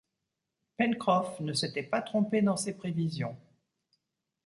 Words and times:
Pencroff 0.77 1.39
ne 1.41 1.53
s’était 1.53 1.83
pas 1.83 2.01
trompé 2.01 2.41
dans 2.41 2.57
ses 2.57 2.75
prévisions. 2.75 3.37